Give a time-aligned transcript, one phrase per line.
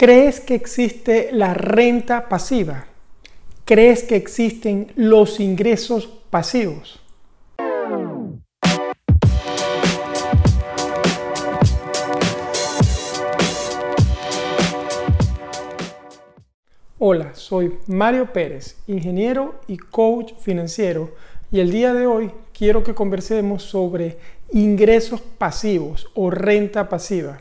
[0.00, 2.86] ¿Crees que existe la renta pasiva?
[3.64, 7.00] ¿Crees que existen los ingresos pasivos?
[17.00, 21.10] Hola, soy Mario Pérez, ingeniero y coach financiero,
[21.50, 24.16] y el día de hoy quiero que conversemos sobre
[24.52, 27.40] ingresos pasivos o renta pasiva.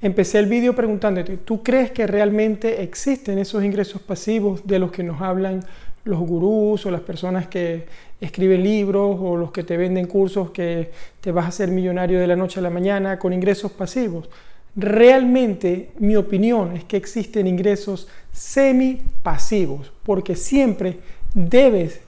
[0.00, 5.02] Empecé el vídeo preguntándote, ¿tú crees que realmente existen esos ingresos pasivos de los que
[5.02, 5.64] nos hablan
[6.04, 7.86] los gurús o las personas que
[8.20, 12.28] escriben libros o los que te venden cursos que te vas a hacer millonario de
[12.28, 14.30] la noche a la mañana con ingresos pasivos?
[14.76, 21.00] Realmente mi opinión es que existen ingresos semi pasivos porque siempre
[21.34, 22.00] debes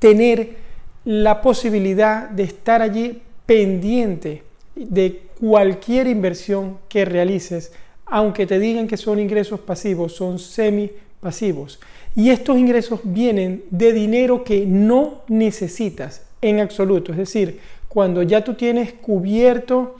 [0.00, 0.56] tener
[1.04, 4.42] la posibilidad de estar allí pendiente
[4.74, 7.72] de cualquier inversión que realices,
[8.06, 10.90] aunque te digan que son ingresos pasivos, son semi
[11.20, 11.80] pasivos.
[12.14, 17.12] Y estos ingresos vienen de dinero que no necesitas en absoluto.
[17.12, 19.96] Es decir, cuando ya tú tienes cubierto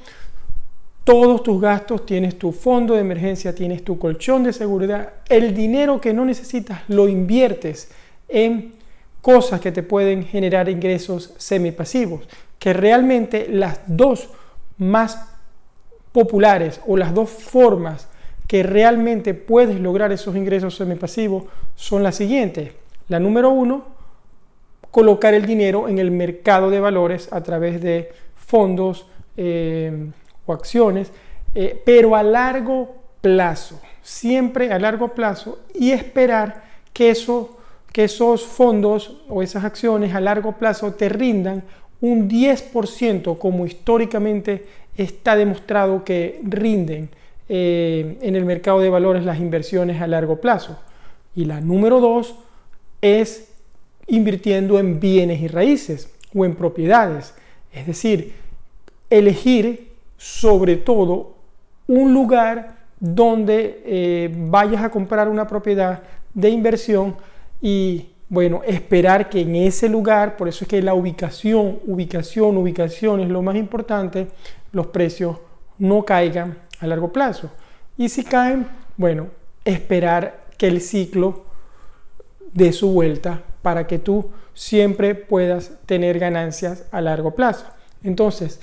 [1.05, 6.01] todos tus gastos, tienes tu fondo de emergencia, tienes tu colchón de seguridad, el dinero
[6.01, 7.91] que no necesitas lo inviertes
[8.29, 8.73] en
[9.21, 12.29] cosas que te pueden generar ingresos semipasivos,
[12.59, 14.29] que realmente las dos
[14.83, 15.29] más
[16.13, 18.09] populares o las dos formas
[18.47, 21.45] que realmente puedes lograr esos ingresos semipasivos
[21.75, 22.73] son las siguientes.
[23.09, 23.85] La número uno,
[24.91, 29.07] colocar el dinero en el mercado de valores a través de fondos
[29.39, 30.11] eh,
[30.45, 31.11] o acciones,
[31.55, 37.17] eh, pero a largo plazo, siempre a largo plazo y esperar que,
[37.91, 41.63] que esos fondos o esas acciones a largo plazo te rindan
[42.03, 47.09] un 10% como históricamente está demostrado que rinden
[47.49, 50.79] eh, en el mercado de valores las inversiones a largo plazo.
[51.35, 52.35] Y la número dos
[53.01, 53.53] es
[54.09, 57.35] invirtiendo en bienes y raíces o en propiedades.
[57.73, 58.35] Es decir,
[59.09, 61.37] elegir sobre todo
[61.87, 66.03] un lugar donde eh, vayas a comprar una propiedad
[66.35, 67.17] de inversión
[67.61, 73.21] y bueno, esperar que en ese lugar, por eso es que la ubicación, ubicación, ubicación
[73.21, 74.29] es lo más importante,
[74.73, 75.37] los precios
[75.77, 77.51] no caigan a largo plazo.
[77.99, 78.67] Y si caen,
[78.97, 79.27] bueno,
[79.67, 81.45] esperar que el ciclo
[82.55, 87.67] dé su vuelta para que tú siempre puedas tener ganancias a largo plazo.
[88.03, 88.63] Entonces,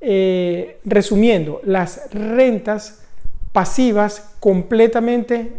[0.00, 3.04] eh, resumiendo, las rentas
[3.52, 5.52] pasivas completamente,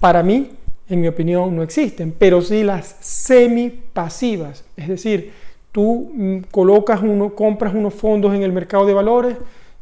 [0.00, 0.52] para mí,
[0.88, 5.32] en mi opinión, no existen, pero sí las semipasivas, es decir,
[5.72, 9.36] tú mm, colocas uno, compras unos fondos en el mercado de valores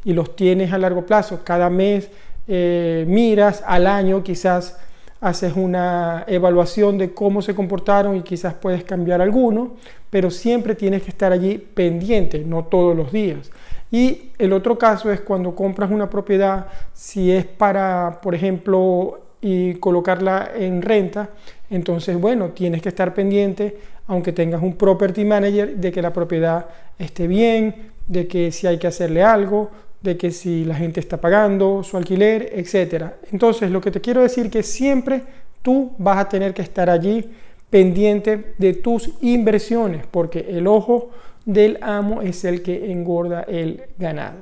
[0.04, 2.10] y los tienes a largo plazo, cada mes
[2.48, 4.78] eh, miras al año, quizás
[5.20, 9.74] haces una evaluación de cómo se comportaron y quizás puedes cambiar alguno,
[10.10, 13.50] pero siempre tienes que estar allí pendiente, no todos los días.
[13.92, 19.74] Y el otro caso es cuando compras una propiedad, si es para, por ejemplo, y
[19.74, 21.28] colocarla en renta,
[21.68, 23.76] entonces, bueno, tienes que estar pendiente,
[24.06, 26.66] aunque tengas un property manager, de que la propiedad
[26.98, 29.70] esté bien, de que si hay que hacerle algo,
[30.00, 33.04] de que si la gente está pagando su alquiler, etc.
[33.32, 35.22] Entonces, lo que te quiero decir que siempre
[35.62, 37.30] tú vas a tener que estar allí
[37.70, 41.10] pendiente de tus inversiones, porque el ojo
[41.46, 44.38] del amo es el que engorda el ganado.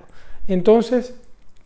[0.48, 1.14] Entonces,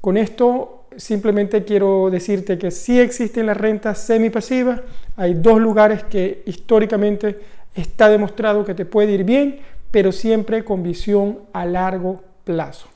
[0.01, 4.81] con esto simplemente quiero decirte que sí existen las rentas semipasivas.
[5.17, 7.39] Hay dos lugares que históricamente
[7.75, 9.59] está demostrado que te puede ir bien,
[9.91, 12.89] pero siempre con visión a largo plazo.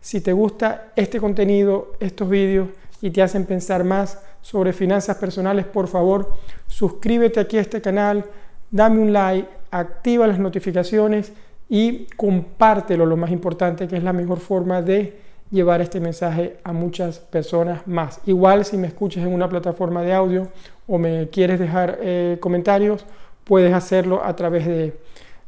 [0.00, 2.68] Si te gusta este contenido, estos vídeos
[3.02, 6.32] y te hacen pensar más sobre finanzas personales, por favor,
[6.66, 8.24] suscríbete aquí a este canal,
[8.70, 11.32] dame un like, activa las notificaciones
[11.68, 16.72] y compártelo, lo más importante, que es la mejor forma de llevar este mensaje a
[16.72, 18.20] muchas personas más.
[18.26, 20.48] Igual si me escuchas en una plataforma de audio
[20.86, 23.04] o me quieres dejar eh, comentarios,
[23.44, 24.96] puedes hacerlo a través de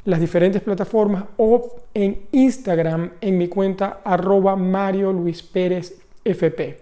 [0.05, 6.81] las diferentes plataformas o en Instagram en mi cuenta arroba Mario Luis Pérez FP.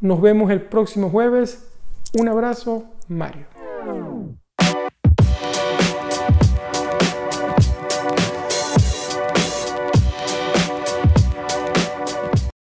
[0.00, 1.66] Nos vemos el próximo jueves.
[2.18, 3.53] Un abrazo, Mario.